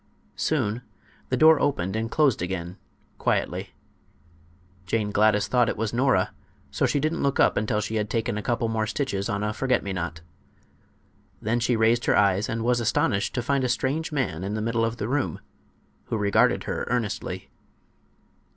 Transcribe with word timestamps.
Soon 0.35 0.81
the 1.29 1.37
door 1.37 1.61
opened 1.61 1.95
and 1.95 2.09
closed 2.09 2.41
again, 2.41 2.75
quietly. 3.19 3.75
Jane 4.87 5.11
Gladys 5.11 5.47
thought 5.47 5.69
it 5.69 5.77
was 5.77 5.93
Nora, 5.93 6.31
so 6.71 6.87
she 6.87 6.99
didn't 6.99 7.21
look 7.21 7.39
up 7.39 7.55
until 7.55 7.81
she 7.81 7.97
had 7.97 8.09
taken 8.09 8.35
a 8.35 8.41
couple 8.41 8.67
more 8.67 8.87
stitches 8.87 9.29
on 9.29 9.43
a 9.43 9.53
forget 9.53 9.83
me 9.83 9.93
not. 9.93 10.21
Then 11.39 11.59
she 11.59 11.75
raised 11.75 12.05
her 12.05 12.17
eyes 12.17 12.49
and 12.49 12.63
was 12.63 12.79
astonished 12.79 13.35
to 13.35 13.43
find 13.43 13.63
a 13.63 13.69
strange 13.69 14.11
man 14.11 14.43
in 14.43 14.55
the 14.55 14.61
middle 14.63 14.85
of 14.85 14.97
the 14.97 15.07
room, 15.07 15.39
who 16.05 16.17
regarded 16.17 16.63
her 16.63 16.87
earnestly. 16.89 17.51